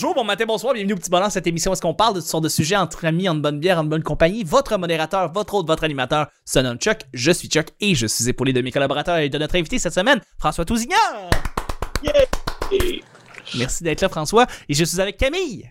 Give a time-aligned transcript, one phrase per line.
[0.00, 2.20] Bonjour, bon matin, bonsoir, bienvenue au Petit Bonheur, cette émission où est-ce qu'on parle de
[2.20, 4.44] toutes sortes de sujets entre amis, en bonne bière, en bonne compagnie.
[4.44, 8.28] Votre modérateur, votre hôte, votre animateur se nomme Chuck, je suis Chuck et je suis
[8.28, 11.28] épaulé de mes collaborateurs et de notre invité cette semaine, François Tousignard.
[12.70, 13.02] Yay!
[13.58, 14.46] Merci d'être là, François.
[14.68, 15.68] Et je suis avec Camille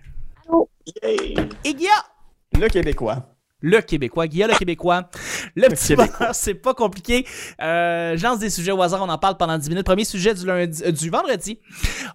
[1.01, 1.35] Yay!
[1.63, 2.03] et Guilla.
[2.51, 3.36] Le Québécois.
[3.61, 5.09] Le Québécois, Guilla le Québécois.
[5.55, 7.25] Le petit bonheur, c'est pas compliqué.
[7.61, 9.85] Euh, des sujets au hasard, on en parle pendant 10 minutes.
[9.85, 11.59] Premier sujet du, lundi, euh, du vendredi.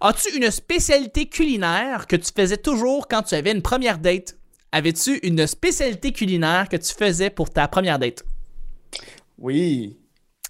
[0.01, 4.39] As-tu une spécialité culinaire que tu faisais toujours quand tu avais une première date?
[4.71, 8.25] Avais-tu une spécialité culinaire que tu faisais pour ta première date?
[9.37, 9.99] Oui.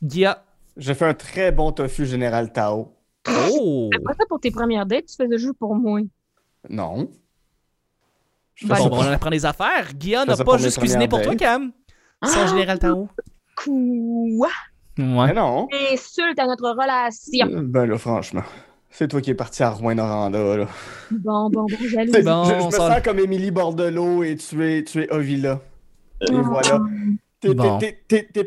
[0.02, 0.44] Guilla.
[0.76, 2.94] J'ai fait un très bon tofu Général Tao.
[3.28, 3.88] Oh!
[3.94, 6.00] Après ça, pour tes premières dates, tu faisais juste pour moi.
[6.68, 7.10] Non.
[8.64, 9.92] Bon, bon, on apprend des affaires.
[9.94, 11.72] Guilla Je n'a pas juste cuisiné pour toi, Cam.
[12.24, 13.08] Sans Général Tao.
[13.56, 14.48] Quoi?
[14.98, 15.32] Mais Ouais.
[15.32, 15.68] non.
[15.92, 17.46] Insulte à notre relation.
[17.48, 18.42] Euh, Ben là, franchement.
[18.90, 20.66] C'est toi qui es parti à Rouen-Noranda, là.
[21.10, 21.66] Bon, bon, bon.
[21.80, 25.10] C'est- Bon, je, je me ça- sens comme Émilie Bordelot et tu es, tu es
[25.12, 25.60] Ovila.
[26.20, 26.42] Et Ah.
[26.44, 26.80] voilà.
[27.40, 27.78] T'es Bon.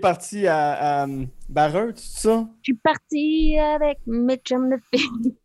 [0.01, 1.07] parti à, à
[1.49, 2.47] Barreux, c'est ça?
[2.61, 5.35] Je suis partie avec mes chums de filles.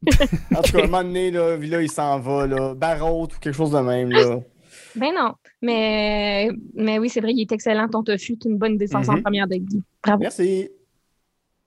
[0.54, 2.74] En tout cas, à un moment donné, là, Ovila, il s'en va, là.
[2.74, 4.38] Barrault ou quelque chose de même, là.
[4.96, 5.32] Ben non.
[5.62, 8.36] Mais, mais oui, c'est vrai, il est excellent ton tofu.
[8.42, 9.22] C'est une bonne défense en Mhm.
[9.22, 9.60] première date.
[9.60, 9.82] Guy.
[10.02, 10.20] Bravo.
[10.22, 10.68] Merci.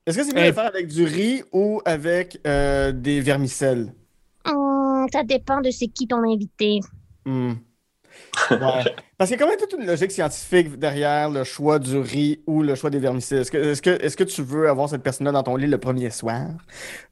[0.05, 3.93] Est-ce que c'est mieux de faire avec du riz ou avec euh, des vermicelles?
[4.45, 6.79] Hum, ça dépend de c'est qui ton invité.
[7.25, 7.53] Ouais.
[9.17, 12.41] Parce qu'il y a quand même toute une logique scientifique derrière le choix du riz
[12.45, 13.39] ou le choix des vermicelles?
[13.41, 15.77] Est-ce que, est-ce que, est-ce que tu veux avoir cette personne-là dans ton lit le
[15.77, 16.47] premier soir?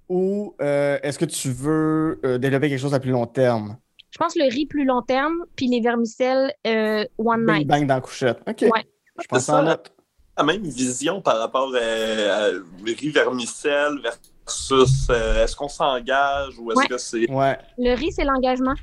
[0.10, 3.78] Ou euh, est-ce que tu veux euh, développer quelque chose à plus long terme?
[4.12, 7.68] Je pense le riz plus long terme, puis les vermicelles euh, one night.
[7.68, 8.40] bang dans la couchette.
[8.48, 8.62] OK.
[8.62, 8.86] Ouais.
[9.22, 9.60] Je pense C'est ça.
[9.60, 9.92] en note.
[10.38, 12.48] La même vision par rapport à, à
[12.86, 16.88] riz vermicelle versus euh, est-ce qu'on s'engage ou est-ce Ouais.
[16.88, 17.30] que c'est.
[17.32, 17.58] Ouais.
[17.78, 18.74] Le riz, c'est l'engagement.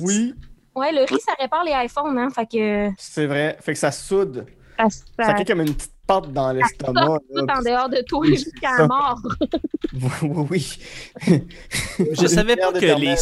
[0.00, 0.34] Oui,
[0.74, 2.30] Ouais, le riz, ça répare les iPhones, hein.
[2.34, 3.58] Fait que c'est vrai.
[3.60, 4.46] Fait que ça soude.
[4.78, 7.18] ça, Ça ça, fait comme une petite pâte dans l'estomac.
[7.34, 9.20] tout en dehors de toi Oui, jusqu'à mort.
[10.22, 10.78] Oui, oui.
[12.12, 13.14] Je savais pas que les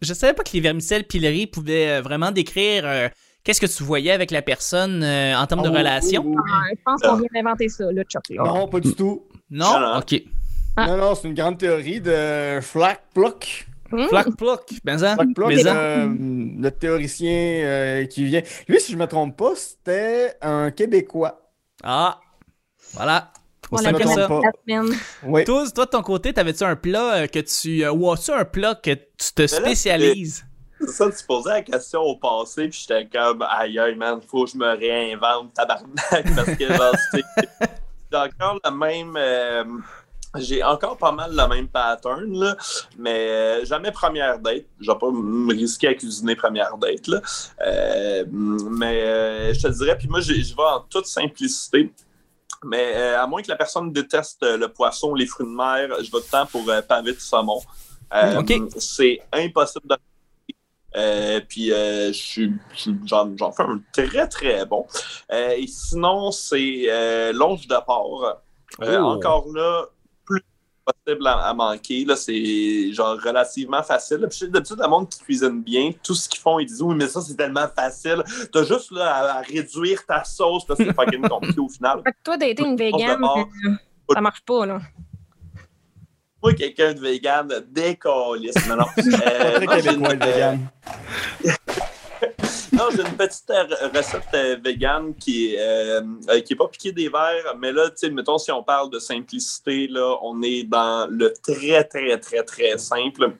[0.00, 3.08] je savais pas que les vermicelles le riz pouvaient euh, vraiment décrire euh,
[3.42, 6.22] qu'est-ce que tu voyais avec la personne euh, en termes de Oh, relation.
[6.24, 6.50] oui, oui, oui.
[6.54, 8.22] Ah, je pense qu'on vient d'inventer ça, là, Chuck.
[8.30, 8.42] là.
[8.44, 9.26] Non, pas du tout.
[9.50, 9.98] Non, Non, non.
[9.98, 10.22] ok.
[10.76, 10.86] Ah.
[10.86, 13.66] Non, non, c'est une grande théorie de Flack Pluck.
[13.92, 15.14] Hum, Flac ploc, ben ça.
[15.14, 18.40] Flack Pluck, Mais le, le théoricien euh, qui vient.
[18.66, 21.42] Lui, si je me trompe pas, c'était un Québécois.
[21.84, 22.18] Ah,
[22.94, 23.30] voilà.
[23.72, 23.92] On l'a.
[25.22, 25.44] Oui.
[25.44, 27.82] Toi, toi, de ton côté, t'avais-tu un plat euh, que tu.
[27.84, 30.44] euh, ou as-tu un plat que tu te spécialises?
[30.80, 34.44] C'est ça, tu posais la question au passé, puis j'étais comme, aïe, aïe, man, faut
[34.44, 36.94] que je me réinvente, tabarnak, parce que genre,
[38.12, 39.14] j'ai encore le même.
[39.16, 39.64] euh,
[40.36, 42.56] j'ai encore pas mal le même pattern, là,
[42.98, 44.64] mais euh, jamais première date.
[44.80, 47.20] Je vais pas me risquer à cuisiner première date, là.
[47.66, 51.90] Euh, mais euh, je te dirais, puis moi, j'y vais en toute simplicité.
[52.64, 55.88] Mais euh, à moins que la personne déteste euh, le poisson, les fruits de mer,
[56.02, 57.60] je vais le temps pour euh, pavé de saumon.
[58.14, 58.52] Euh, Ok.
[58.78, 59.96] C'est impossible de
[60.96, 62.12] euh, puis euh,
[63.04, 64.86] j'en fais un très très bon.
[65.32, 68.40] Euh, et sinon, c'est longe de porc.
[68.80, 68.84] Oh.
[68.84, 69.86] Encore là,
[70.86, 72.04] plus possible à, à manquer.
[72.04, 74.18] Là, c'est genre relativement facile.
[74.28, 76.82] Puis je sais, d'habitude, le monde qui cuisine bien, tout ce qu'ils font, ils disent
[76.82, 78.22] Oui, mais ça, c'est tellement facile.
[78.52, 82.00] T'as juste là, à, à réduire ta sauce, là, c'est fucking compliqué au final.
[82.04, 83.38] Fait que toi, d'être une végane, porc.
[83.66, 83.70] euh,
[84.12, 84.80] ça marche pas, là.
[86.42, 88.54] Moi, quelqu'un de vegan, décalisse.
[88.68, 88.84] Mais non.
[88.98, 90.68] Euh, Très québécois, le vegan.
[92.90, 96.00] J'ai une petite euh, recette vegan qui est, euh,
[96.30, 98.90] euh, qui est pas piquée des verres, mais là, tu sais, mettons, si on parle
[98.90, 103.32] de simplicité, là, on est dans le très, très, très, très simple.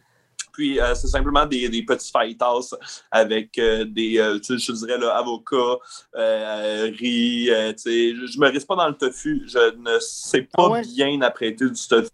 [0.52, 2.76] Puis, euh, c'est simplement des, des petits fajitas
[3.10, 5.78] avec euh, des, euh, je dirais, avocat,
[6.14, 8.14] riz, tu sais.
[8.14, 9.42] Je, je me risque pas dans le tofu.
[9.46, 10.82] Je ne sais pas Ah ouais?
[10.82, 12.08] bien apprêter du tofu.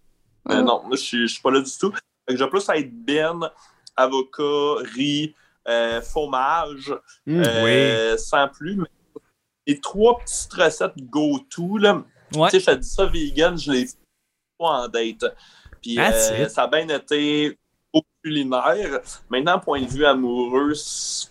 [0.46, 0.60] Mm.
[0.62, 1.92] non, je suis, pas là du tout.
[2.28, 3.50] Je vais plus être ben,
[3.94, 5.34] avocat, riz,
[5.68, 6.92] euh, fromage,
[7.26, 7.42] Mm.
[7.44, 8.76] euh, sans plus.
[8.76, 8.88] Mais
[9.66, 12.02] les trois petites recettes go-to, là,
[12.34, 12.48] Ouais.
[12.50, 13.96] tu sais, je te dis ça vegan, je les fais
[14.58, 15.24] pas en date.
[15.82, 17.58] Puis euh, ça a bien été
[17.92, 19.00] au culinaire.
[19.28, 21.28] Maintenant, point de vue amoureux, c'est-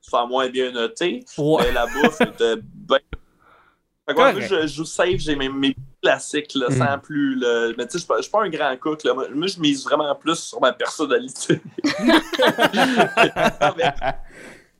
[0.00, 1.24] ça a moins bien noté.
[1.36, 1.62] Ouais.
[1.64, 2.98] Mais la bouffe était bien.
[4.06, 4.48] Fait que, ouais, moi, Correct.
[4.48, 6.78] je, je joue safe, j'ai mes, mes classiques, là, Mm.
[6.78, 7.34] sans plus.
[7.38, 7.72] Là.
[7.76, 9.02] Mais tu sais, je suis pas- je suis pas un grand cook.
[9.04, 9.14] Là.
[9.14, 11.60] Moi, je mise vraiment plus sur ma personnalité.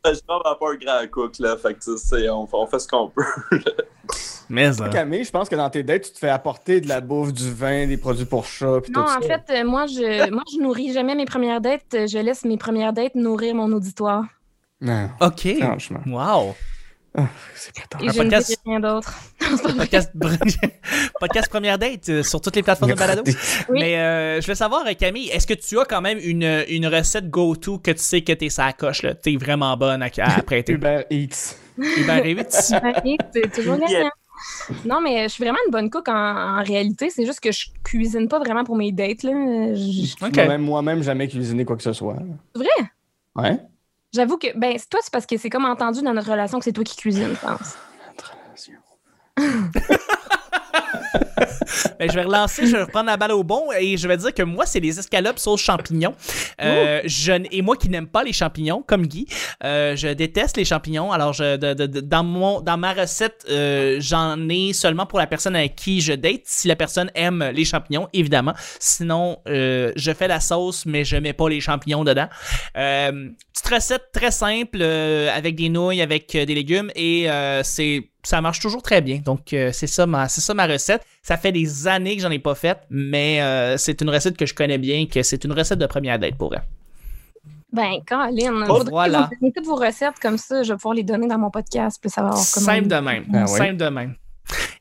[0.05, 1.39] Je suis vraiment pas un grand cook.
[1.39, 1.57] Là.
[1.57, 3.25] Fait que, tu sais, on, on fait ce qu'on peut.
[4.49, 4.89] Mais ça.
[4.89, 7.53] Camille, je pense que dans tes dates, tu te fais apporter de la bouffe, du
[7.53, 9.21] vin, des produits pour chat, Non, tout en ça.
[9.21, 11.83] fait, euh, moi, je, moi, je nourris jamais mes premières dates.
[11.93, 14.25] Je laisse mes premières dates nourrir mon auditoire.
[14.81, 15.49] Non, OK.
[15.61, 16.01] franchement.
[16.07, 16.55] Wow.
[17.55, 19.15] C'est pas Et Un je ne podcast- dirai rien d'autre.
[19.79, 20.13] Podcast,
[21.21, 23.23] podcast première date euh, sur toutes les plateformes de balado.
[23.27, 23.35] Oui.
[23.81, 26.87] Mais euh, je veux savoir, euh, Camille, est-ce que tu as quand même une, une
[26.87, 29.15] recette go-to que tu sais que t'es sa coche, là?
[29.15, 30.73] T'es vraiment bonne à, à prêter?
[30.75, 31.57] Uber Eats.
[31.79, 32.73] Uber Eats?
[32.83, 33.89] Ouais, c'est toujours Yeah.
[33.89, 34.11] gagnant.
[34.85, 36.13] Non, mais je suis vraiment une bonne cook en,
[36.61, 37.11] en réalité.
[37.11, 39.23] C'est juste que je cuisine pas vraiment pour mes dates.
[39.23, 39.33] Là.
[39.75, 40.35] Je- OK.
[40.35, 42.17] Moi-même, moi-même, jamais cuisiné quoi que ce soit.
[42.55, 42.89] C'est vrai?
[43.35, 43.59] Ouais.
[44.15, 46.65] J'avoue que, ben, c'est toi, c'est parce que c'est comme entendu dans notre relation que
[46.65, 47.77] c'est toi qui cuisines, je pense.
[51.99, 54.33] Ben, je vais relancer, je vais reprendre la balle au bon et je vais dire
[54.33, 56.15] que moi, c'est les escalopes sauce champignons.
[56.63, 59.27] Euh, je et moi qui n'aime pas les champignons, comme Guy,
[59.65, 61.13] euh, je déteste les champignons.
[61.13, 65.19] Alors, je, de- de- de- dans, mon, dans ma recette, euh, j'en ai seulement pour
[65.19, 68.55] la personne avec qui je date, si la personne aime les champignons, évidemment.
[68.81, 72.29] Sinon, euh, je fais la sauce, mais je mets pas les champignons dedans.
[72.77, 78.09] Euh, petite recette très simple, euh, avec des nouilles, avec des légumes, et euh, c'est
[78.23, 79.19] ça marche toujours très bien.
[79.19, 81.03] Donc, euh, c'est ça, ma, c'est ça ma recette.
[81.23, 84.47] Ça fait des années que j'en ai pas faite, mais euh, c'est une recette que
[84.47, 86.65] je connais bien, que c'est une recette de première date pour elle.
[87.73, 89.29] Ben, Caroline, Oh, voilà.
[89.41, 92.11] vous toutes vos recettes comme ça, je vais pouvoir les donner dans mon podcast, puis
[92.11, 93.25] ça va avoir comme Simple de même.
[93.35, 93.47] Ah.
[93.47, 94.15] Simple de même.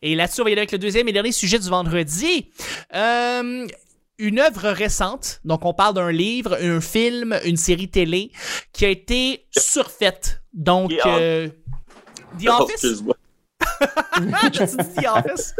[0.01, 2.49] Et là-dessus, on va y aller avec le deuxième et dernier sujet du vendredi.
[2.95, 3.67] Euh,
[4.19, 8.31] une œuvre récente, donc on parle d'un livre, un film, une série télé
[8.71, 10.41] qui a été surfaite.
[10.53, 11.47] Donc, The euh,
[12.39, 13.03] The Oh, Office.
[13.81, 14.39] Excuse-moi.
[14.41, 15.55] T'as-tu dit The Office?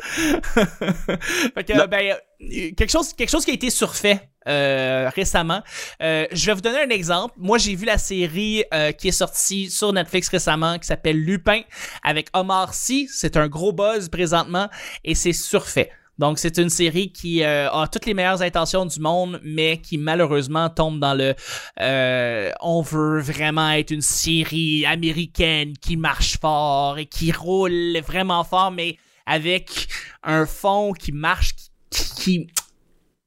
[1.54, 5.62] fait que, ben, euh, quelque chose, quelque chose qui a été surfait euh, récemment.
[6.02, 7.34] Euh, je vais vous donner un exemple.
[7.38, 11.62] Moi, j'ai vu la série euh, qui est sortie sur Netflix récemment qui s'appelle Lupin
[12.04, 13.10] avec Omar Sy.
[13.12, 14.70] C'est un gros buzz présentement
[15.04, 15.92] et c'est surfait.
[16.20, 19.98] Donc, c'est une série qui euh, a toutes les meilleures intentions du monde, mais qui
[19.98, 21.36] malheureusement tombe dans le
[21.80, 28.44] euh, on veut vraiment être une série américaine qui marche fort et qui roule vraiment
[28.44, 29.88] fort, mais avec
[30.24, 31.52] un fond qui marche,
[31.90, 32.48] qui, qui-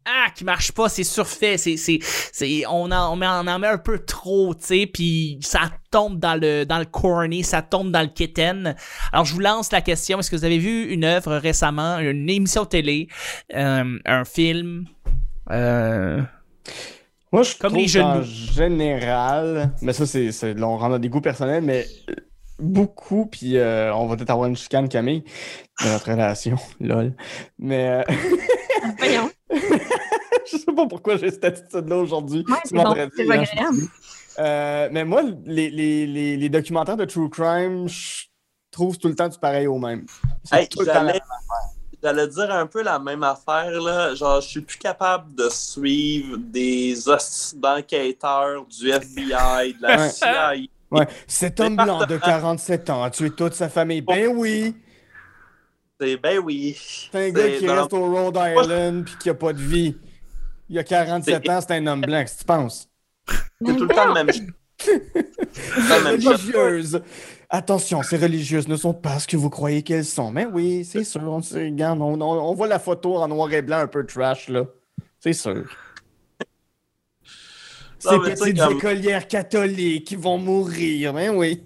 [0.06, 3.58] ah, qui marche pas, c'est surfait, c'est, c'est, c'est, on en, on, met, on en
[3.58, 7.62] met un peu trop, tu sais, puis ça tombe dans le, dans le corny, ça
[7.62, 8.74] tombe dans le kitten.
[9.12, 12.28] Alors, je vous lance la question, est-ce que vous avez vu une œuvre récemment, une
[12.30, 13.08] émission télé,
[13.54, 14.86] euh, un film,
[15.50, 16.20] euh,
[17.32, 20.92] Moi, je Comme trouve les jeunes en général, mais ça, c'est, c'est- là, on rentre
[20.92, 21.86] dans des goûts personnels, mais
[22.58, 25.24] beaucoup, puis euh, on va peut-être avoir une chicane, Camille,
[25.84, 27.14] de notre relation, lol.
[27.58, 28.02] Mais euh,
[28.98, 29.30] Voyons.
[30.52, 32.44] Je sais pas pourquoi j'ai cette attitude-là aujourd'hui.
[32.48, 33.12] Ouais, c'est bon, agréable.
[33.16, 33.88] suis-
[34.38, 38.24] Euh, mais moi, les, les, les, les documentaires de True Crime, je
[38.70, 40.06] trouve tout le temps du pareil au même.
[40.52, 41.20] Hey, j'allais,
[42.02, 44.14] j'allais dire un peu la même affaire, là.
[44.14, 50.10] Genre, je suis plus capable de suivre des hosties d'enquêteurs du FBI, de la Ouais.
[50.10, 50.52] CIA.
[50.90, 51.06] Ouais.
[51.26, 52.34] Cet homme blanc de Département.
[52.40, 54.00] 47 ans a tué toute sa famille.
[54.00, 54.74] Ben oui!
[56.00, 56.78] C'est, ben oui.
[57.12, 59.60] C'est un gars C'est qui dans- reste au Rhode Island puis qui a pas de
[59.60, 59.96] vie.
[60.70, 62.20] Il a 47 ans, c'est un homme blanc.
[62.20, 62.88] Qu'est-ce que tu penses?
[63.28, 64.30] C'est tout le temps le même.
[65.90, 67.02] Religieuses.
[67.50, 70.30] Attention, ces religieuses ne sont pas ce que vous croyez qu'elles sont.
[70.30, 71.20] Mais oui, c'est sûr.
[71.24, 74.48] On, regarde, on, on- on voit la photo en noir et blanc un peu trash,
[74.48, 74.64] là.
[75.18, 75.64] C'est sûr.
[77.98, 81.12] Ces petites écolières catholiques qui vont mourir.
[81.12, 81.64] Mais oui.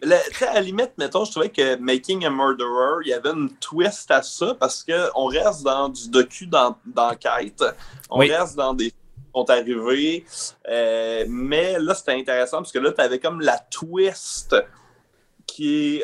[0.00, 3.50] Le- à la limite, mettons, je trouvais que Making a Murderer, il y avait une
[3.58, 7.64] twist à ça parce qu'on reste dans du docu d'en- d'enquête.
[8.08, 8.30] On Oui.
[8.32, 8.92] reste dans des
[9.34, 10.24] sont arrivés.
[10.68, 14.56] Euh, mais là, c'était intéressant parce que là, tu avais comme la twist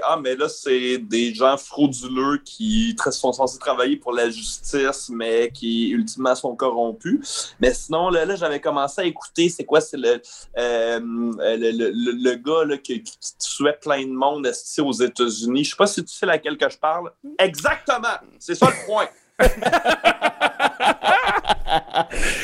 [0.02, 5.50] Ah, mais là, c'est des gens frauduleux qui sont censés travailler pour la justice, mais
[5.52, 7.54] qui ultimement sont corrompus.
[7.60, 10.20] Mais sinon, là, là, j'avais commencé à écouter, c'est quoi, c'est le,
[10.58, 15.64] euh, le, gars là, qui, qui tuait plein de monde esti, aux États-Unis.
[15.64, 17.10] Je sais pas si tu sais laquelle que je parle.
[17.38, 18.18] Exactement!
[18.38, 19.08] C'est ça le point.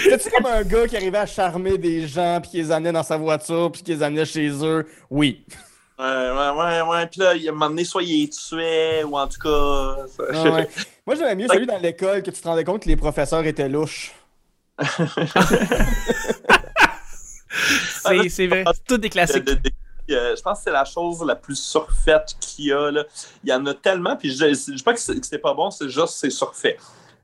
[0.03, 3.03] C'est-tu comme un gars qui arrivait à charmer des gens puis qui les amenait dans
[3.03, 4.87] sa voiture puis qui les amenait chez eux?
[5.09, 5.45] Oui.
[6.01, 7.07] Ouais, ouais, ouais, ouais.
[7.09, 9.97] Puis là, il a un moment donné, soit il les tuait, ou en tout cas.
[10.17, 10.69] ça- Ah ouais.
[11.07, 13.69] Moi, j'aimais mieux celui dans l'école que tu te rendais compte que les professeurs étaient
[13.69, 14.13] louches.
[18.03, 19.45] c'est, c'est vrai, c'est tout des de- classiques.
[19.45, 19.71] de- de-
[20.13, 22.91] euh, je pense que c'est la chose la plus surfaite qu'il y a.
[22.91, 23.05] Là.
[23.45, 25.55] Il y en a tellement, puis je ne dis pas que c'est, que c'est pas
[25.55, 26.79] bon, c'est juste c'est surfait.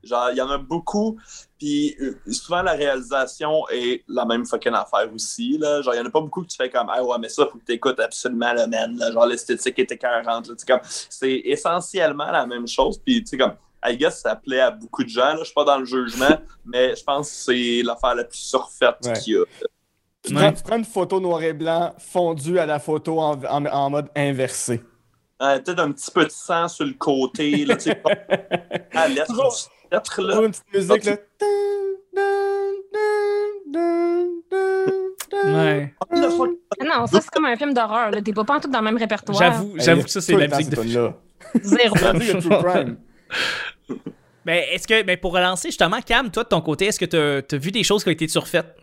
[0.06, 1.18] Genre, il y en a beaucoup.
[1.58, 5.58] Puis euh, souvent, la réalisation est la même fucking affaire aussi.
[5.58, 5.82] Là.
[5.82, 7.46] Genre, il y en a pas beaucoup que tu fais comme, ah ouais, mais ça,
[7.50, 8.96] faut que tu écoutes absolument le man.
[8.96, 9.12] Là.
[9.12, 10.50] Genre, l'esthétique était 40.
[11.10, 12.98] C'est essentiellement la même chose.
[13.04, 15.20] Puis, tu sais, comme, I guess ça plaît à beaucoup de gens.
[15.34, 15.36] Là.
[15.40, 18.96] Je suis pas dans le jugement, mais je pense que c'est l'affaire la plus surfaite
[19.04, 19.12] Ouais.
[19.20, 19.44] qu'il y a.
[20.22, 20.40] Tu, Ouais.
[20.40, 23.90] prends, tu prends une photo noir et blanc fondue à la photo en, en- en
[23.90, 24.82] mode inversé.
[25.40, 27.64] Euh, Peut-être un petit peu de sang sur le côté.
[27.64, 28.10] Là, tu sais, pas
[28.94, 29.54] à Toujours-
[30.22, 30.40] là.
[30.42, 31.16] Une petite musique, là.
[35.44, 35.94] Ouais.
[36.10, 38.10] Fuck- Non, ça, c'est comme un film d'horreur.
[38.24, 39.38] T'es pas tout dans le même répertoire.
[39.38, 41.14] J'avoue, j'avoue que ça, c'est la musique de tune-là.
[41.62, 41.96] Zéro.
[44.44, 47.54] Mais est-ce que, mais pour relancer justement, Cam, toi de ton côté, est-ce que tu
[47.54, 48.76] as vu des choses qui ont été surfaites?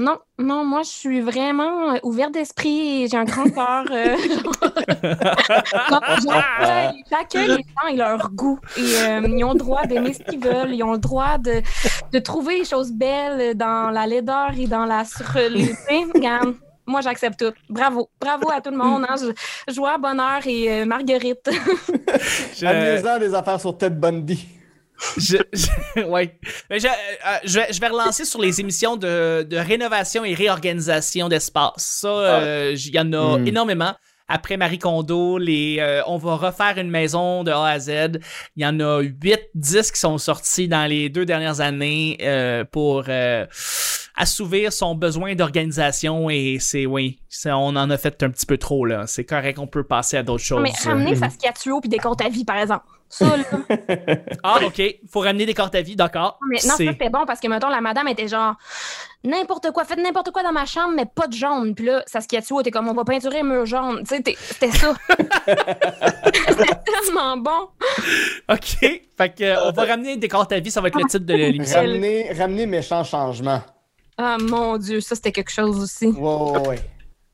[0.00, 3.84] Non, non, moi, je suis vraiment euh, ouverte d'esprit et j'ai un grand cœur.
[3.90, 4.16] euh.
[6.24, 8.58] J'accueille j'accueille les gens et leur goût.
[8.76, 10.72] Et euh, ils ont le droit d'aimer ce qu'ils veulent.
[10.74, 11.60] Ils ont le droit de,
[12.12, 15.02] de trouver les choses belles dans la laideur et dans la.
[16.14, 16.54] Regarde,
[16.86, 17.52] moi, j'accepte tout.
[17.68, 18.08] Bravo.
[18.20, 19.04] Bravo à tout le monde.
[19.08, 19.16] Hein.
[19.20, 21.50] Je- Joie, bonheur et euh, Marguerite.
[22.56, 24.48] Je- Amusant des affaires sur Ted Bundy.
[25.16, 26.38] Je, je- ouais.
[26.68, 26.90] Mais je, euh,
[27.44, 31.72] je vais, je vais relancer sur les émissions de, de rénovation et réorganisation d'espace.
[31.76, 33.46] Ça, euh, j- il y en a Mm.
[33.48, 33.94] énormément.
[34.32, 38.20] Après Marie Kondo, les, euh, on va refaire une maison de A à Z.
[38.54, 42.62] Il y en a 8, 10 qui sont sortis dans les deux dernières années euh,
[42.64, 43.44] pour euh,
[44.16, 46.30] assouvir son besoin d'organisation.
[46.30, 48.84] Et c'est, oui, c'est- on en a fait un petit peu trop.
[48.84, 49.04] là.
[49.08, 50.62] C'est correct, on peut passer à d'autres choses.
[50.62, 52.84] Mais ramener Saskatchewan puis des comptes à vie, par exemple.
[53.12, 53.44] Ça, là.
[54.44, 54.80] Ah, OK.
[55.12, 56.38] Faut ramener des cartes à vie, d'accord.
[56.48, 58.54] Mais non, ça, c'était bon parce que, mettons, la madame était genre
[59.24, 61.74] n'importe quoi, faites n'importe quoi dans ma chambre, mais pas de jaune.
[61.74, 63.98] Puis là, Saskatchewan était comme on va peinturer un mur jaune.
[64.08, 64.94] Tu sais, t'es- c'était ça.
[66.48, 67.68] c'était tellement bon.
[68.48, 68.78] OK.
[69.18, 71.26] Fait que, euh, on va ramener des cartes à vie, ça va être le titre
[71.26, 71.80] de l'émission.
[71.80, 73.60] Ramener, ramener méchant changement.
[74.16, 76.06] Ah mon Dieu, ça, c'était quelque chose aussi.
[76.06, 76.80] Ouais, ouais, ouais.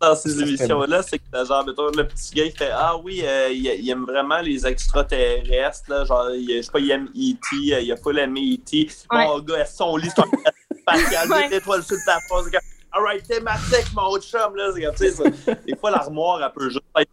[0.01, 3.49] Dans ces émissions-là, c'est que genre, mettons, le petit gars, il fait Ah oui, euh,
[3.51, 7.75] il, il aime vraiment les extraterrestres, là, genre, il, je sais pas, il aime E.T.,
[7.75, 8.89] euh, il a pas aimé E.T.
[9.11, 11.49] Bon, gars, son lit, c'est un spatial, Ouais.
[11.49, 12.61] des étoiles sur ta face, c'est comme
[12.93, 15.55] Alright, thématique, mon chum, là, c'est comme, tu sais, ça.
[15.67, 17.11] des fois, l'armoire, elle peut juste être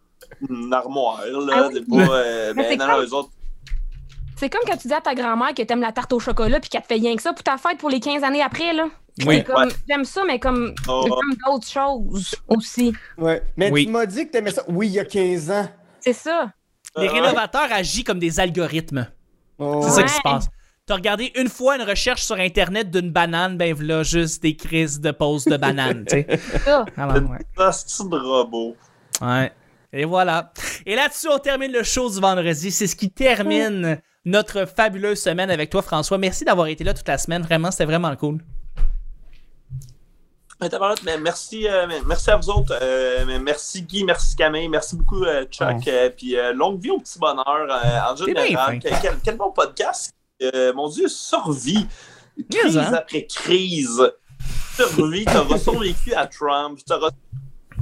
[0.49, 1.73] une armoire, là, Ah oui.
[1.75, 3.29] c'est pas, euh, Mais ben, non, non, eux autres,
[4.43, 6.69] C'est comme quand tu dis à ta grand-mère que t'aimes la tarte au chocolat puis
[6.69, 8.87] qu'elle te fait rien que ça pour ta fête pour les 15 années après, là.
[9.25, 9.37] Oui.
[9.37, 9.71] C'est comme, Ouais.
[9.87, 12.93] J'aime ça, mais comme Oh, j'aime d'autres choses aussi.
[13.17, 13.41] Ouais.
[13.55, 13.85] Mais Oui.
[13.85, 14.63] tu m'as dit que t'aimais ça.
[14.67, 15.65] Oui, il y a 15 ans.
[16.01, 16.51] C'est ça.
[16.97, 19.07] Les euh, rénovateurs agissent comme des algorithmes.
[19.59, 19.79] Oh.
[19.81, 20.03] C'est ça Ouais.
[20.07, 20.47] qui se passe.
[20.87, 24.99] T'as regardé une fois une recherche sur Internet d'une banane, ben voilà, juste des crises
[24.99, 26.27] de pause de banane, tu sais.
[26.51, 26.83] C'est ça.
[26.97, 27.37] Alors, ouais.
[27.57, 28.75] ça, c'est de robot.
[29.21, 29.53] Ouais.
[29.93, 30.51] Et voilà.
[30.85, 32.71] Et là-dessus, on termine le show du vendredi.
[32.71, 36.17] C'est ce qui termine notre fabuleuse semaine avec toi, François.
[36.17, 37.41] Merci d'avoir été là toute la semaine.
[37.41, 38.39] Vraiment, c'était vraiment cool.
[41.03, 42.73] Mais merci, euh, merci à vous autres.
[42.81, 45.67] euh, merci Guy, merci Camille, merci beaucoup euh, Chuck.
[45.85, 46.09] Oh.
[46.15, 48.79] puis longue vie au petit bonheur en bien général.
[49.23, 50.13] Quel, bon podcast.
[50.73, 51.87] Mon Dieu, survie.
[52.49, 52.93] Crise hein?
[52.93, 54.01] après crise.
[54.75, 56.79] Survie, t'auras survécu à Trump.
[56.79, 56.93] Tu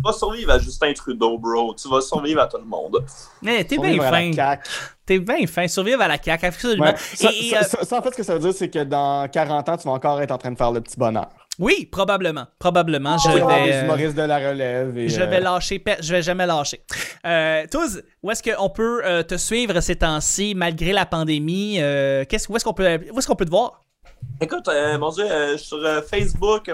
[0.04, 1.74] vas survivre à Justin Trudeau, bro.
[1.76, 3.04] Tu vas survivre à tout le monde.
[3.42, 4.18] Mais t'es bien Survivre à la
[4.58, 4.58] fin.
[5.06, 5.68] T'es bien fin.
[5.68, 6.86] Survivre à la CAQ, absolument.
[6.86, 6.96] Ouais.
[6.98, 8.84] Ça, Et, ça- euh, ça- ça, en fait, ce que ça veut dire, c'est que
[8.84, 11.28] dans 40 ans, tu vas encore être en train de faire le petit bonheur.
[11.60, 12.46] oui, probablement.
[12.60, 13.18] Probablement.
[13.18, 14.98] Je Tu vais, euh, humoristes de la relève.
[14.98, 16.82] Et, Je euh, vais lâcher, pe- je vais jamais lâcher.
[17.26, 21.78] Euh, Touz, où est-ce qu'on peut euh, te suivre ces temps-ci malgré la pandémie?
[21.80, 23.82] Euh, qu'est-ce, où est-ce qu'on peut, où est-ce qu'on peut te voir?
[24.40, 26.72] Écoute, euh, mon Dieu, euh, sur euh, Facebook,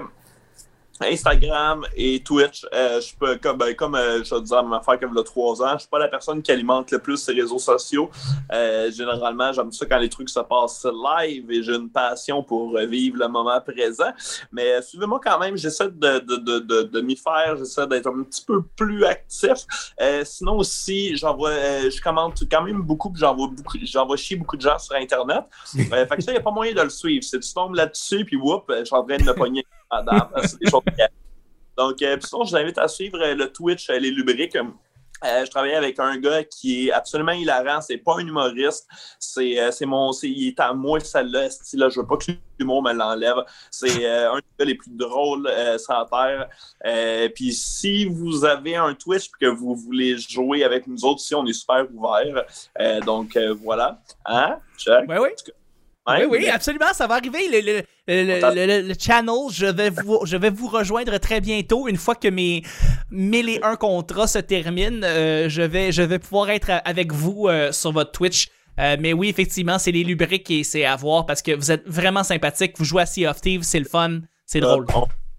[1.02, 2.66] Instagram et Twitch.
[2.74, 5.20] Euh, je peux, comme, ben, comme euh, je disais à ma affaire comme il y
[5.20, 8.10] a trois ans, je suis pas la personne qui alimente le plus ces réseaux sociaux.
[8.52, 12.78] Euh, généralement, j'aime ça quand les trucs se passent live et j'ai une passion pour
[12.78, 14.12] vivre le moment présent.
[14.52, 18.08] Mais euh, suivez-moi quand même, j'essaie de, de, de, de, de m'y faire, j'essaie d'être
[18.08, 19.66] un petit peu plus actif.
[20.02, 24.58] Euh, sinon aussi, j'envoie, euh, je commente quand même beaucoup, j'envoie beaucoup, j'envoie chier beaucoup
[24.58, 25.44] de gens sur Internet.
[25.74, 27.24] Fait que ça, il n'y a pas moyen de le suivre.
[27.24, 30.30] Si tu tombes là-dessus, puis whoop, je suis en train de me pogner madame.
[30.46, 30.82] C'est des choses.
[31.78, 34.58] Donc, euh, puis sinon, je vous invite à suivre euh, le Twitch euh, Les Lubriques.
[35.26, 37.82] Euh, je travaille avec un gars qui est absolument hilarant.
[37.82, 38.88] C'est pas un humoriste.
[39.20, 40.12] C'est euh, c'est mon.
[40.12, 41.48] c'est- il est à moi, celle-là.
[41.74, 43.44] là, Je veux pas que l'humour me l'enlève.
[43.72, 46.50] C'est euh, un des gars les plus drôles euh, sur la Terre.
[46.86, 51.22] Euh, puis si vous avez un Twitch et que vous voulez jouer avec nous autres,
[51.22, 52.44] si on est super ouvert.
[52.80, 54.00] Euh, donc, euh, voilà.
[54.26, 54.58] Hein?
[54.78, 55.06] Chuck?
[55.08, 55.30] Oui, oui.
[56.08, 57.40] Oui, oui, absolument, ça va arriver.
[57.52, 61.88] Le, le, le, le- channel, je vais, vous, je vais vous rejoindre très bientôt.
[61.88, 62.64] Une fois que mes
[63.12, 67.92] 1001 contrats se terminent, euh, je, vais, je vais pouvoir être avec vous euh, sur
[67.92, 68.48] votre Twitch
[68.80, 71.84] Euh, mais oui, effectivement, c'est les lubriques et c'est à voir parce que vous êtes
[71.88, 72.74] vraiment sympathique.
[72.78, 74.86] Vous jouez à Sea of Thieves, c'est le fun, c'est drôle.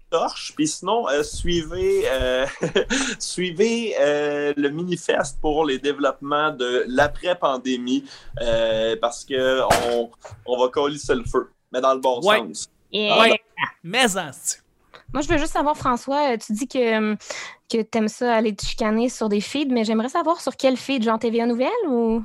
[0.09, 2.45] Torche, puis sinon, euh, suivez, euh,
[3.19, 8.03] suivez euh, le manifeste pour les développements de l'après-pandémie
[8.41, 9.61] euh, parce que
[9.91, 10.09] on,
[10.45, 12.39] on va colisser le feu, mais dans le bon Ouais.
[12.39, 12.69] sens.
[12.91, 13.19] Yeah.
[13.19, 13.41] Ouais.
[13.83, 14.31] Mais en,
[15.13, 17.15] Moi, je veux juste savoir, François, tu dis que,
[17.71, 21.03] que t'aimes ça aller te chicaner sur des feeds, mais j'aimerais savoir sur quel feed,
[21.03, 22.23] genre TVA Nouvelle ou?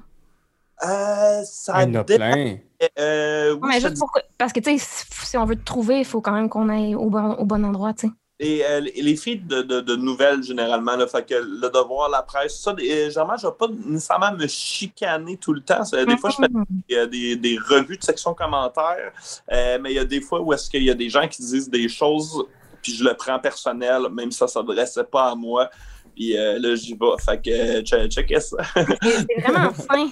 [0.83, 2.33] Euh, ça Il y en a dépend.
[2.33, 2.57] plein.
[2.99, 4.11] Euh, oui, Ouais, mais je te juste pour...
[4.37, 6.95] Parce que, tu sais, si on veut te trouver, il faut quand même qu'on aille
[6.95, 8.13] au bon, au bon endroit, tu sais.
[8.41, 12.09] Et euh, les- les feeds de, de- de nouvelles, généralement, là, fait que le devoir,
[12.11, 15.61] la presse, ça, des- euh, généralement, je ne vais pas nécessairement me chicaner tout le
[15.63, 15.85] temps.
[15.85, 16.49] Ça, Des fois, je fais
[16.89, 19.13] des, des- des revues de section commentaires,
[19.53, 21.43] euh, mais il y a des fois où est-ce qu'il y a des gens qui
[21.43, 22.45] disent des choses,
[22.83, 25.71] puis je le prends personnel, même si ça ne s'adressait pas à moi.
[26.17, 27.07] Puis euh, là, j'y vais.
[27.25, 28.57] Fait que, check, checkez ça.
[28.75, 28.85] C'est
[29.31, 30.11] c'est vraiment fin.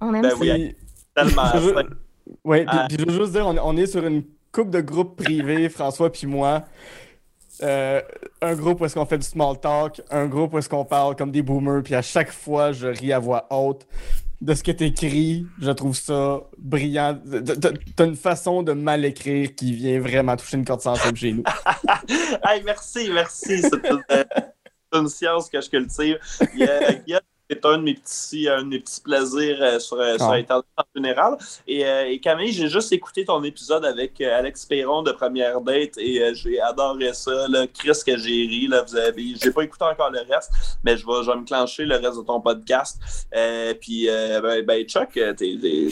[0.00, 0.36] On aime Ben ça.
[0.38, 0.74] oui,
[1.14, 1.50] Tellement.
[1.54, 1.96] Je veux- simple.
[2.44, 2.86] Ouais, puis, Ah.
[2.88, 6.10] puis je veux juste dire, on, on est sur une coupe de groupes privés, François
[6.10, 6.64] puis moi.
[7.62, 8.02] Euh,
[8.42, 11.16] un groupe où est-ce qu'on fait du small talk, un groupe où est-ce qu'on parle
[11.16, 13.86] comme des boomers, puis à chaque fois, je ris à voix haute
[14.42, 15.46] de ce que t'écris.
[15.62, 17.18] Je trouve ça brillant.
[17.96, 21.44] T'as- une façon de mal écrire qui vient vraiment toucher une corde sensible chez nous.
[22.46, 23.62] hey, merci, merci.
[23.62, 26.18] C'est une, science que je cultive.
[26.54, 29.00] Il y a- il y a- c'est un de mes petits, un de mes petits
[29.00, 30.34] plaisirs euh, sur, euh, sur Ah.
[30.34, 31.36] Internet en général.
[31.66, 35.60] Et, euh, et Camille, j'ai juste écouté ton épisode avec euh, Alex Perron de Première
[35.60, 37.46] Date et euh, j'ai adoré ça.
[37.48, 37.66] Là.
[37.72, 38.66] Chris, que j'ai ri.
[38.68, 39.34] Là, vous avez...
[39.40, 40.50] J'ai pas écouté encore le reste,
[40.84, 43.00] mais je vais, je vais me clencher le reste de ton podcast.
[43.34, 45.88] Euh, puis, euh, ben, ben, Chuck, euh, t'es t'es-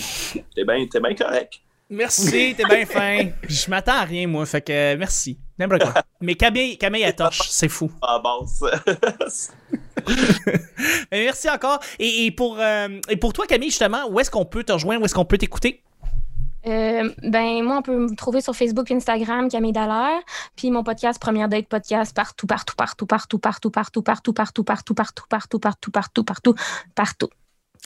[0.55, 1.55] t'es bien t'es bien correct.
[1.91, 3.29] Merci, t'es bien fin.
[3.47, 5.39] Je m'attends à rien, moi, fait que euh, merci.
[5.59, 6.03] N'importe quoi.
[6.21, 7.93] Mais Camille, Camille, elle torche, c'est fou.
[8.03, 9.53] À la base.
[11.13, 11.81] Mais merci encore.
[11.99, 15.03] Et, et pour, euh, et pour toi, Camille, justement, où est-ce qu'on peut te rejoindre?
[15.03, 15.83] Où est-ce qu'on peut t'écouter?
[16.67, 20.21] Euh, ben, moi, on peut me trouver sur Facebook, Instagram, Camille Dallaire.
[20.57, 24.95] Puis mon podcast, Première Date Podcast, partout, partout, partout, partout, partout, partout, partout, partout, partout,
[24.95, 26.55] partout, partout, partout, partout, partout,
[26.95, 27.29] partout.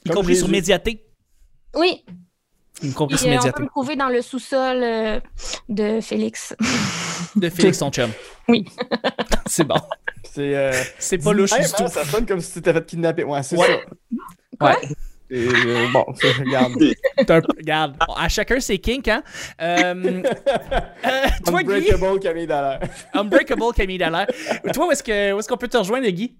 [0.04, 0.52] Y Comme compris sur Jésus.
[0.52, 1.04] Médiaté.
[1.74, 2.04] Oui,
[2.94, 5.20] Compris puis, sur euh, on peut me trouver dans le sous-sol euh,
[5.68, 6.54] de Félix.
[7.36, 8.10] De Félix, son chum.
[8.48, 8.64] Oui.
[9.46, 9.80] c'est bon.
[10.24, 10.54] C'est.
[10.56, 10.72] Euh...
[10.98, 11.92] C'est pas louche Hey, du man, tout.
[11.92, 13.24] Ça sonne comme si tu t'étais fait kidnapper.
[13.24, 13.80] Ouais, c'est Ouais.
[14.60, 14.66] ça.
[14.66, 14.76] Ouais.
[15.30, 16.72] Et, euh, bon, ça, regarde.
[17.26, 19.22] T'as un- Regarde, bon, à chacun ses kinks, hein.
[19.60, 20.22] Euh,
[21.04, 22.80] euh, toi, Guy, Unbreakable Camille Dallaire.
[23.12, 24.26] Unbreakable Camille Dallaire.
[24.72, 26.34] Toi, où est-ce que- où est-ce qu'on peut te rejoindre, Guy?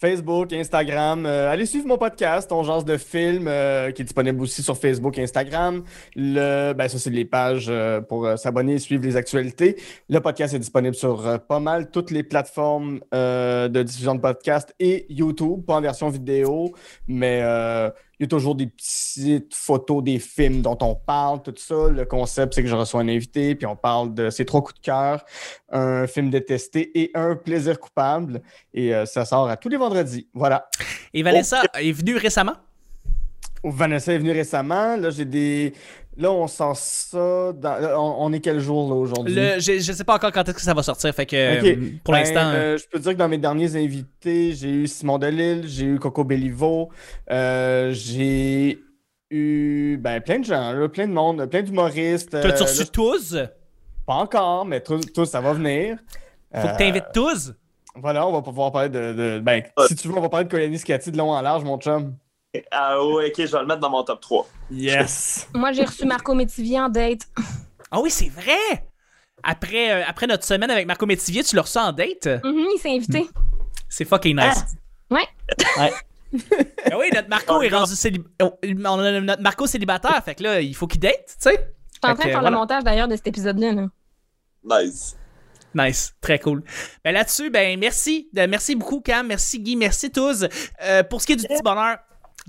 [0.00, 1.26] Facebook, Instagram.
[1.26, 4.78] euh, allez suivre mon podcast, On Genre de film, euh, qui est disponible aussi sur
[4.78, 5.82] Facebook et Instagram.
[6.16, 9.76] Le, ben, ça, c'est les pages euh, pour euh, s'abonner et suivre les actualités.
[10.08, 14.20] Le podcast est disponible sur euh, pas mal toutes les plateformes euh, de diffusion de
[14.20, 16.72] podcast et YouTube, pas en version vidéo,
[17.06, 17.42] mais
[18.20, 21.88] il y a toujours des petites photos des films dont on parle, tout ça.
[21.88, 24.78] Le concept, c'est que je reçois un invité, puis on parle de ses trois coups
[24.78, 25.24] de cœur,
[25.70, 28.42] un film détesté et un plaisir coupable.
[28.74, 30.28] Et euh, ça sort à tous les vendredis.
[30.34, 30.68] Voilà.
[31.14, 32.56] Et Vanessa est venue récemment?
[33.64, 34.96] Vanessa est venue récemment.
[34.96, 35.72] Là, j'ai des.
[36.16, 37.52] Là, on sort ça.
[37.52, 37.78] Dans...
[37.96, 39.34] on, on est quel jour là aujourd'hui?
[39.34, 41.74] Le, je, je sais pas encore quand est-ce que ça va sortir, fait que euh,
[42.04, 42.50] pour Ben, l'instant.
[42.52, 45.98] euh, je peux dire que dans mes derniers invités, j'ai eu Simon Delille, j'ai eu
[45.98, 46.90] Coco Bellivo,
[47.30, 48.80] euh, j'ai
[49.30, 52.34] eu ben, plein de gens, là, plein de monde, plein d'humoristes.
[52.34, 53.36] euh, T'as-tu là, reçu tous?
[54.04, 55.96] Pas encore, mais tout, ça va venir.
[56.52, 57.52] Faut Euh, que t'invites tous.
[57.94, 59.12] Voilà, on va pouvoir parler de.
[59.12, 61.62] de- ben, si tu veux, on va parler de Colony Scati de long en large,
[61.64, 62.14] mon chum.
[62.70, 64.48] Ah ouais, ok, je vais le mettre dans mon top 3.
[64.70, 65.48] Yes!
[65.54, 67.20] Moi, j'ai reçu Marco Métivier en date.
[67.90, 68.86] Ah oui, c'est vrai!
[69.42, 72.26] Après, euh, après notre semaine avec Marco Métivier, tu le reçois en date?
[72.26, 73.28] Mhm, il s'est invité.
[73.88, 74.64] C'est fucking nice.
[75.10, 75.26] Ouais.
[75.78, 75.88] Ah
[76.98, 78.52] oui, notre Marco est rendu célibataire.
[78.84, 81.56] On a notre Marco célibataire, fait que là, il faut qu'il date, tu sais?
[81.56, 82.50] Je suis en train de faire voilà.
[82.50, 83.72] le montage d'ailleurs de cet épisode-là.
[83.72, 83.86] là.
[84.82, 85.16] Nice.
[85.74, 86.62] Nice, très cool.
[87.04, 90.44] Ben là-dessus, ben merci, De- merci beaucoup Cam, merci Guy, merci tous.
[90.82, 91.98] Euh, pour ce qui est du petit bonheur,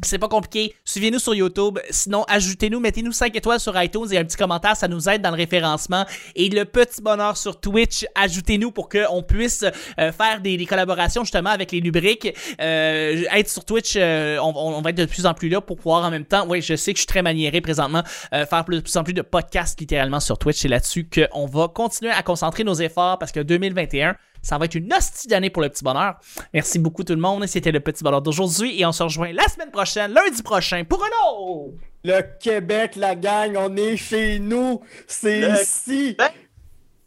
[0.04, 0.74] c'est pas compliqué.
[0.86, 1.80] Suivez-nous sur YouTube.
[1.90, 5.32] Sinon, ajoutez-nous, mettez-nous 5 étoiles sur iTunes et un petit commentaire, ça nous aide dans
[5.32, 6.06] le référencement.
[6.36, 9.64] Et le petit bonheur sur Twitch, ajoutez-nous pour qu'on puisse
[10.00, 12.34] euh, faire des, collaborations justement avec les lubriques.
[12.62, 15.78] Euh, être sur Twitch, euh, on, on- va être de plus en plus là pour
[15.78, 16.46] pouvoir en même temps.
[16.48, 18.04] Oui, je sais que je suis très maniéré présentement.
[18.32, 20.58] faire de plus en plus de podcasts littéralement sur Twitch.
[20.58, 24.76] C'est là-dessus qu'on va continuer à concentrer nos efforts parce que 2021, ça va être
[24.76, 26.20] une hostie d'année pour le petit bonheur.
[26.54, 27.46] Merci beaucoup tout le monde.
[27.46, 31.04] C'était le petit bonheur d'aujourd'hui et on se rejoint la semaine prochaine, lundi prochain, pour
[31.04, 31.74] un autre.
[32.04, 34.82] Le Québec, la gang, on est chez nous.
[35.08, 36.18] C'est ici.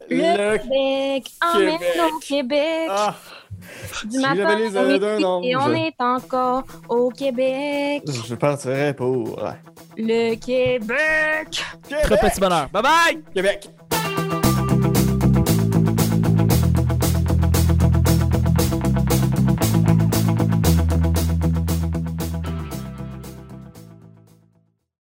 [0.09, 2.87] Le, le Québec, emmène au Québec.
[2.89, 3.15] Ah.
[4.05, 8.03] Du matin et on est encore au Québec.
[8.05, 9.41] Je partirai pour...
[9.97, 11.63] Le Québec.
[11.87, 12.03] Québec.
[12.03, 12.69] Très petit bonheur.
[12.69, 13.23] Bye bye!
[13.33, 13.69] Québec!